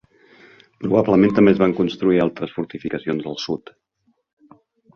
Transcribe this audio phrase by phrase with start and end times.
[0.83, 3.73] Probablement també es van construir altres fortificacions al sud.